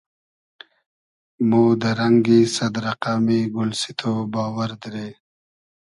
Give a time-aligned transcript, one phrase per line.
[1.49, 4.01] مۉ دۂ رئنگی سئد رئقئمی گولسیتۉ
[4.33, 5.09] باوئر دیرې